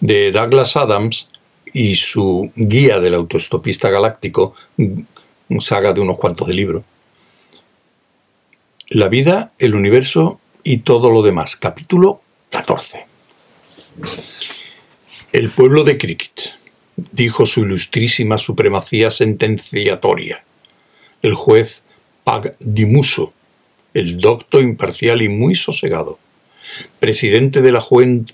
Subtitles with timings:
[0.00, 1.28] de Douglas Adams
[1.72, 4.54] y su Guía del Autoestopista Galáctico,
[5.58, 6.84] saga de unos cuantos de libro.
[8.88, 11.56] La vida, el universo y todo lo demás.
[11.56, 13.06] Capítulo 14.
[15.32, 16.54] El pueblo de Cricket,
[16.96, 20.44] dijo su ilustrísima supremacía sentenciatoria.
[21.22, 21.82] El juez
[22.24, 23.32] Pag Dimuso,
[23.94, 26.18] el docto imparcial y muy sosegado
[27.00, 27.84] presidente de la,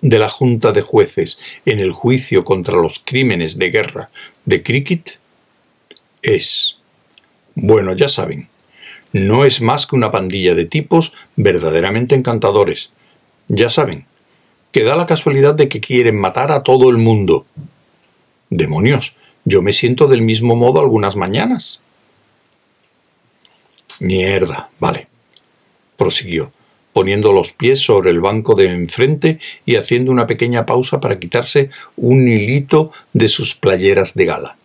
[0.00, 4.10] de la, Junta de Jueces en el juicio contra los crímenes de guerra
[4.44, 5.18] de Cricket,
[6.22, 6.78] es,
[7.54, 8.48] bueno, ya saben,
[9.12, 12.90] no es más que una pandilla de tipos verdaderamente encantadores.
[13.48, 14.06] Ya saben,
[14.72, 17.46] que da la casualidad de que quieren matar a todo el mundo.
[18.50, 19.14] Demonios,
[19.44, 21.80] yo me siento del mismo modo algunas mañanas.
[24.00, 25.06] Mierda, vale,
[25.96, 26.50] prosiguió
[26.94, 31.68] poniendo los pies sobre el banco de enfrente y haciendo una pequeña pausa para quitarse
[31.96, 34.56] un hilito de sus playeras de gala.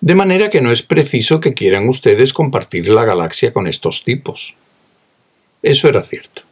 [0.00, 4.54] De manera que no es preciso que quieran ustedes compartir la galaxia con estos tipos.
[5.62, 6.42] Eso era cierto.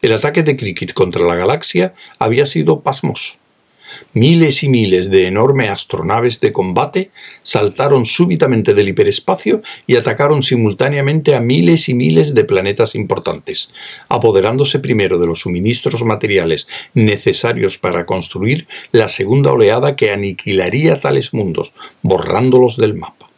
[0.00, 3.34] El ataque de Cricket contra la galaxia había sido pasmoso.
[4.12, 7.10] Miles y miles de enormes astronaves de combate
[7.42, 13.70] saltaron súbitamente del hiperespacio y atacaron simultáneamente a miles y miles de planetas importantes,
[14.08, 21.34] apoderándose primero de los suministros materiales necesarios para construir la segunda oleada que aniquilaría tales
[21.34, 21.72] mundos,
[22.02, 23.28] borrándolos del mapa.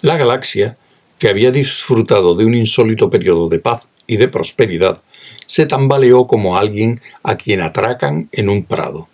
[0.00, 0.76] La galaxia,
[1.18, 5.02] que había disfrutado de un insólito periodo de paz y de prosperidad,
[5.46, 9.08] se tambaleó como alguien a quien atracan en un prado.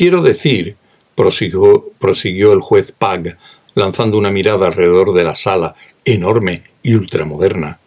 [0.00, 0.76] Quiero decir,
[1.14, 3.36] prosiguió, el juez Pag,
[3.74, 5.76] lanzando una mirada alrededor de la sala,
[6.06, 7.80] enorme y ultramoderna.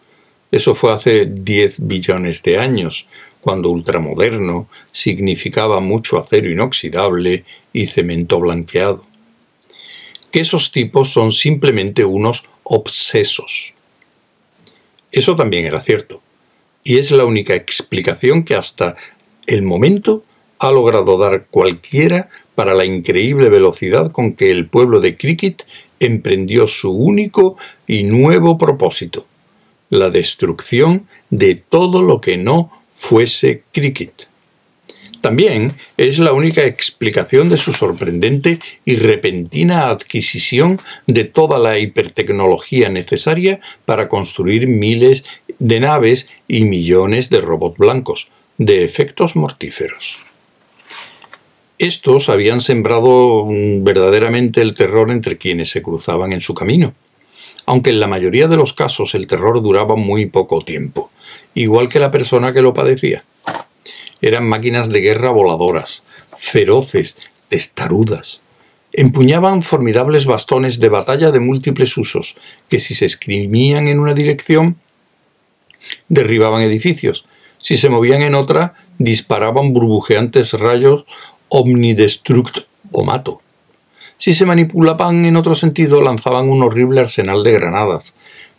[0.51, 3.07] Eso fue hace diez billones de años,
[3.41, 9.07] cuando ultramoderno significaba mucho acero inoxidable y cemento blanqueado.
[10.29, 13.73] Que esos tipos son simplemente unos obsesos.
[15.11, 16.21] Eso también era cierto,
[16.83, 18.97] y es la única explicación que hasta
[19.47, 20.23] el momento
[20.63, 25.65] ha logrado dar cualquiera para la increíble velocidad con que el pueblo de Cricket
[25.99, 29.25] emprendió su único y nuevo propósito,
[29.89, 34.29] la destrucción de todo lo que no fuese Cricket.
[35.19, 42.87] También es la única explicación de su sorprendente y repentina adquisición de toda la hipertecnología
[42.87, 45.25] necesaria para construir miles
[45.59, 50.19] de naves y millones de robots blancos, de efectos mortíferos.
[51.83, 56.93] Estos habían sembrado mm, verdaderamente el terror entre quienes se cruzaban en su camino,
[57.65, 61.11] aunque en la mayoría de los casos el terror duraba muy poco tiempo,
[61.53, 63.25] igual que la persona que lo padecía.
[64.21, 66.05] Eran máquinas de guerra voladoras,
[66.37, 67.17] feroces,
[67.49, 68.39] testarudas.
[68.93, 72.37] Empuñaban formidables bastones de batalla de múltiples usos,
[72.69, 74.77] que si se escribían en una dirección,
[76.07, 77.25] derribaban edificios,
[77.59, 81.05] si se movían en otra, disparaban burbujeantes rayos
[81.53, 83.41] omnidestruct o mato.
[84.17, 88.15] Si se manipulaban en otro sentido, lanzaban un horrible arsenal de granadas,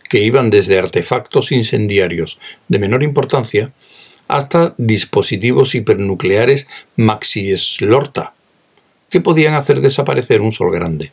[0.09, 2.39] que iban desde artefactos incendiarios
[2.69, 3.73] de menor importancia
[4.29, 8.33] hasta dispositivos hipernucleares maxi-slorta,
[9.09, 11.11] que podían hacer desaparecer un sol grande.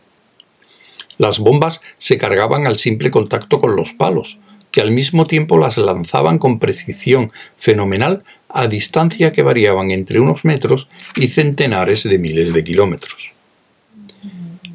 [1.19, 4.39] Las bombas se cargaban al simple contacto con los palos,
[4.71, 8.23] que al mismo tiempo las lanzaban con precisión fenomenal
[8.53, 13.33] a distancia que variaban entre unos metros y centenares de miles de kilómetros.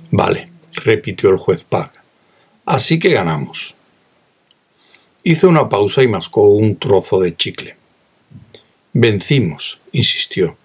[0.10, 1.92] Vale, repitió el juez Pag.
[2.66, 3.76] Así que ganamos.
[5.24, 7.76] Hizo una pausa y mascó un trozo de chicle.
[8.94, 10.58] Vencimos, insistió.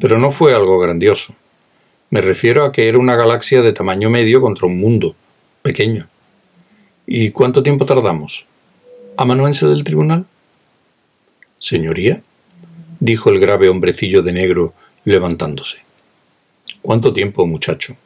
[0.00, 1.34] Pero no fue algo grandioso.
[2.10, 5.14] Me refiero a que era una galaxia de tamaño medio contra un mundo
[5.62, 6.08] pequeño.
[7.06, 8.46] ¿Y cuánto tiempo tardamos?
[9.16, 10.26] ¿Amanuense del tribunal?
[11.58, 12.22] Señoría,
[13.02, 14.74] dijo el grave hombrecillo de negro,
[15.04, 15.78] levantándose.
[16.80, 17.96] ¿Cuánto tiempo, muchacho?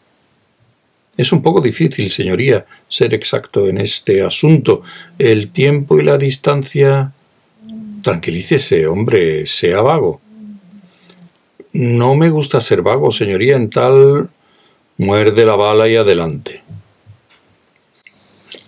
[1.19, 4.83] Es un poco difícil, señoría, ser exacto en este asunto.
[5.19, 7.13] El tiempo y la distancia.
[8.03, 10.23] Tranquilícese, hombre, sea vago.
[11.73, 14.31] No me gusta ser vago, señoría, en tal.
[14.97, 16.63] Muerde la bala y adelante.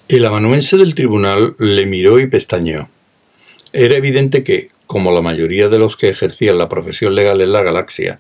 [0.09, 2.89] El amanuense del tribunal le miró y pestañeó.
[3.73, 7.63] Era evidente que, como la mayoría de los que ejercían la profesión legal en la
[7.63, 8.19] galaxia,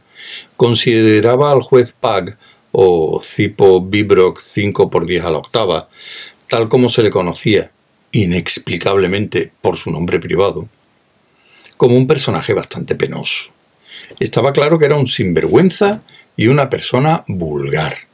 [0.57, 2.37] consideraba al juez Pag
[2.73, 5.89] o Cipo Bibrock 5 por 10 a la octava,
[6.47, 7.71] tal como se le conocía,
[8.13, 10.69] inexplicablemente por su nombre privado,
[11.79, 13.51] como un personaje bastante penoso.
[14.21, 16.03] Estaba claro que era un sinvergüenza
[16.37, 18.08] y una persona vulgar.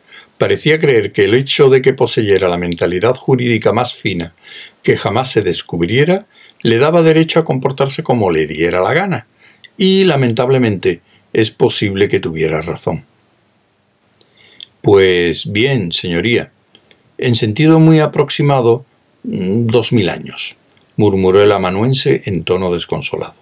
[0.45, 4.35] Parecía creer que el hecho de que poseyera la mentalidad jurídica más fina
[4.83, 6.27] que jamás se descubriera
[6.61, 9.27] le daba derecho a comportarse como le diera la gana.
[9.79, 11.01] Y, lamentablemente,
[11.33, 13.07] es posible que tuviera razón.
[14.83, 16.51] Pues bien, señoría,
[17.17, 18.85] en sentido muy aproximado,
[19.23, 20.57] mm, dos mil años,
[20.99, 23.37] murmuró el amanuense en tono desconsolado.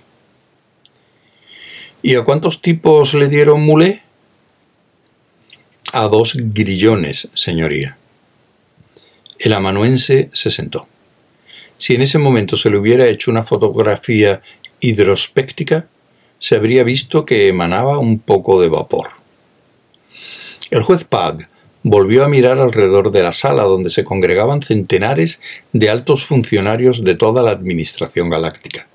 [2.01, 4.03] ¿Y a cuántos tipos le dieron mulé?
[5.95, 7.99] A dos grillones, señoría.
[9.39, 10.89] El amanuense se sentó.
[11.77, 14.41] Si en ese momento se le hubiera hecho una fotografía
[14.81, 15.89] hidrospéctica,
[16.39, 19.09] se habría visto que emanaba un poco de vapor.
[20.71, 21.51] El juez Pag
[21.83, 25.43] volvió a mirar alrededor de la sala donde se congregaban centenares
[25.75, 28.89] de altos funcionarios de toda la Administración Galáctica,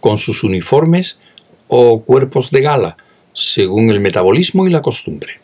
[0.00, 1.20] con sus uniformes
[1.68, 2.96] o cuerpos de gala,
[3.34, 5.38] según el metabolismo y la costumbre.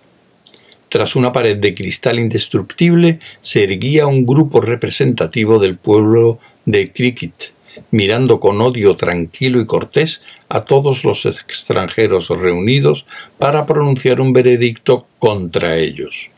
[0.88, 7.53] Tras una pared de cristal indestructible se erguía un grupo representativo del pueblo de Cricket,
[7.91, 13.05] mirando con odio tranquilo y cortés a todos los extranjeros reunidos
[13.38, 16.31] para pronunciar un veredicto contra ellos.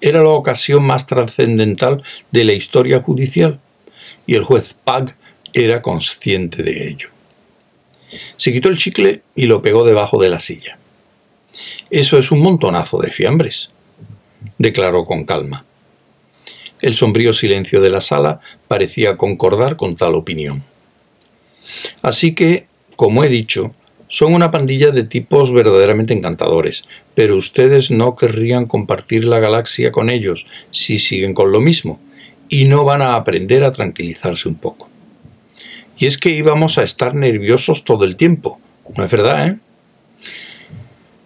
[0.00, 3.60] Era la ocasión más trascendental de la historia judicial,
[4.26, 5.16] y el juez Pag
[5.52, 7.08] era consciente de ello.
[8.36, 10.78] Se quitó el chicle y lo pegó debajo de la silla.
[11.94, 13.70] Eso es un montonazo de fiambres,
[14.58, 15.64] declaró con calma.
[16.80, 20.64] El sombrío silencio de la sala parecía concordar con tal opinión.
[22.02, 23.76] Así que, como he dicho,
[24.08, 30.10] son una pandilla de tipos verdaderamente encantadores, pero ustedes no querrían compartir la galaxia con
[30.10, 32.00] ellos si siguen con lo mismo,
[32.48, 34.88] y no van a aprender a tranquilizarse un poco.
[35.96, 38.58] Y es que íbamos a estar nerviosos todo el tiempo.
[38.96, 39.58] No es verdad, ¿eh?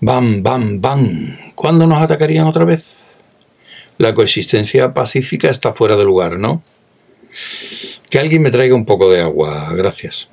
[0.00, 1.52] Bam, bam, bam.
[1.56, 2.84] ¿Cuándo nos atacarían otra vez?
[3.98, 6.62] La coexistencia pacífica está fuera de lugar, ¿no?
[8.08, 10.30] Que alguien me traiga un poco de agua, gracias.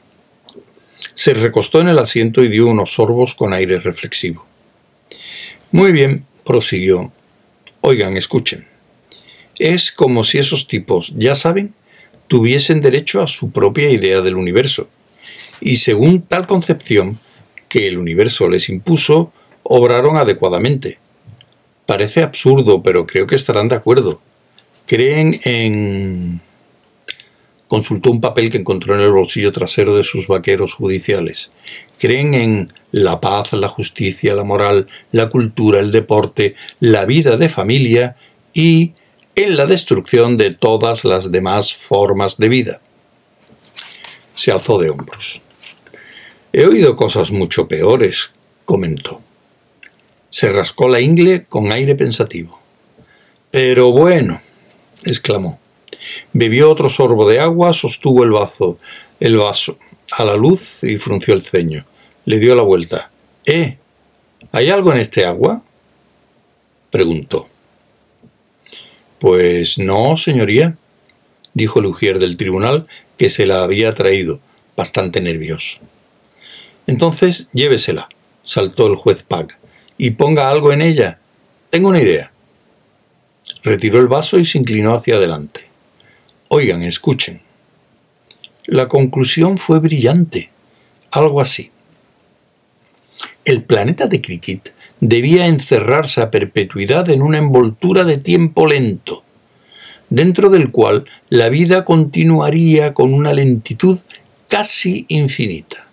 [1.15, 4.45] Se recostó en el asiento y dio unos sorbos con aire reflexivo.
[5.71, 7.11] Muy bien, prosiguió.
[7.81, 8.67] Oigan, escuchen.
[9.57, 11.73] Es como si esos tipos, ya saben,
[12.27, 14.89] tuviesen derecho a su propia idea del universo,
[15.59, 17.19] y según tal concepción
[17.67, 19.33] que el universo les impuso,
[19.67, 20.99] obraron adecuadamente.
[21.85, 24.21] Parece absurdo, pero creo que estarán de acuerdo.
[24.85, 26.41] Creen en...
[27.67, 31.51] Consultó un papel que encontró en el bolsillo trasero de sus vaqueros judiciales.
[31.97, 37.49] Creen en la paz, la justicia, la moral, la cultura, el deporte, la vida de
[37.49, 38.17] familia
[38.53, 38.93] y
[39.33, 42.81] en la destrucción de todas las demás formas de vida.
[44.35, 45.41] Se alzó de hombros.
[46.53, 48.31] He oído cosas mucho peores,
[48.63, 49.21] comentó.
[50.35, 52.59] Se rascó la ingle con aire pensativo.
[53.51, 54.41] Pero bueno,
[55.05, 55.61] exclamó.
[56.33, 58.77] Bebió otro sorbo de agua, sostuvo el vaso,
[59.21, 59.79] el vaso
[60.11, 61.85] a la luz y frunció el ceño.
[62.25, 63.11] Le dio la vuelta.
[63.45, 63.77] ¿Eh?
[64.51, 65.63] ¿Hay algo en este agua?
[66.91, 67.47] preguntó.
[69.19, 70.75] Pues no, señoría,
[71.53, 74.41] dijo el ujier del tribunal, que se la había traído,
[74.75, 75.79] bastante nervioso.
[76.87, 78.09] Entonces llévesela,
[78.43, 79.57] saltó el juez Pag,
[79.97, 81.19] y ponga algo en ella.
[81.69, 82.31] Tengo una idea.
[83.63, 85.61] Retiró el vaso y se inclinó hacia adelante.
[86.47, 87.41] Oigan, escuchen.
[88.65, 90.49] La conclusión fue brillante,
[91.11, 91.71] algo así.
[93.43, 99.23] El planeta de Cricket debía encerrarse a perpetuidad en una envoltura de tiempo lento,
[100.09, 103.99] dentro del cual la vida continuaría con una lentitud
[104.47, 105.85] casi infinita.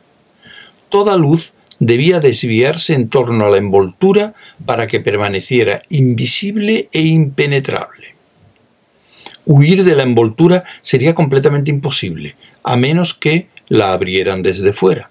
[0.89, 4.35] Toda luz debía desviarse en torno a la envoltura
[4.65, 8.15] para que permaneciera invisible e impenetrable.
[9.47, 15.11] Huir de la envoltura sería completamente imposible, a menos que la abrieran desde fuera.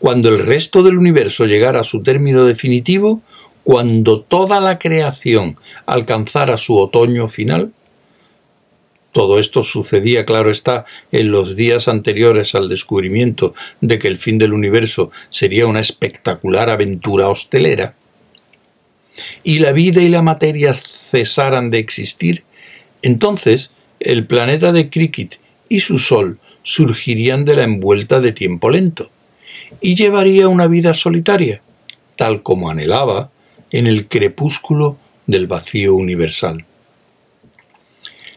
[0.00, 3.22] Cuando el resto del universo llegara a su término definitivo,
[3.62, 7.72] cuando toda la creación alcanzara su otoño final,
[9.12, 14.38] todo esto sucedía, claro está, en los días anteriores al descubrimiento de que el fin
[14.38, 17.94] del universo sería una espectacular aventura hostelera,
[19.42, 22.44] y la vida y la materia cesaran de existir,
[23.02, 25.38] entonces el planeta de Cricket
[25.68, 29.10] y su Sol surgirían de la envuelta de tiempo lento
[29.80, 31.62] y llevaría una vida solitaria,
[32.16, 33.30] tal como anhelaba
[33.70, 34.96] en el crepúsculo
[35.26, 36.64] del vacío universal.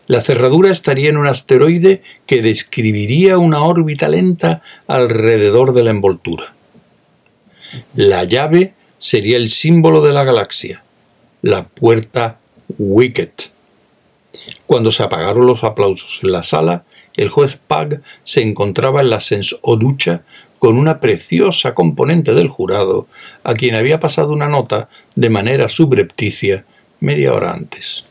[0.08, 6.54] La cerradura estaría en un asteroide que describiría una órbita lenta alrededor de la envoltura.
[7.96, 10.84] La llave sería el símbolo de la galaxia,
[11.42, 12.40] la puerta
[12.78, 13.52] Wicket.
[14.66, 16.84] Cuando se apagaron los aplausos en la sala,
[17.16, 19.20] el juez Pag se encontraba en la
[19.80, 20.24] ducha
[20.60, 23.08] con una preciosa componente del jurado,
[23.44, 26.66] a quien había pasado una nota de manera subrepticia
[27.00, 28.06] media hora antes.